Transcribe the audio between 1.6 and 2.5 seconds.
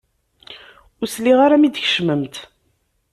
mi d-tkecmemt.